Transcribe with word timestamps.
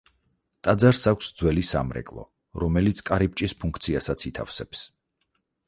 ტაძარს 0.67 1.01
აქვს 1.11 1.27
ძველი 1.41 1.65
სამრეკლო, 1.73 2.25
რომელიც 2.65 3.03
კარიბჭის 3.13 3.55
ფუნქციასაც 3.65 4.29
ითავსებს. 4.33 4.85